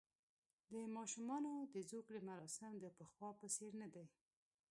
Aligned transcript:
د 0.71 0.73
ماشومانو 0.95 1.51
د 1.73 1.75
زوکړې 1.89 2.19
مراسم 2.29 2.71
د 2.79 2.85
پخوا 2.97 3.29
په 3.39 3.47
څېر 3.55 3.71
نه 3.81 3.87
دي. 3.93 4.05